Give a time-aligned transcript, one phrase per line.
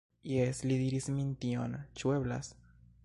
[0.29, 1.77] Jes, li diris min tion.
[2.01, 2.51] Ĉu eblas?